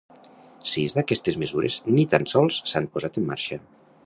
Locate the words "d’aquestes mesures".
0.95-1.77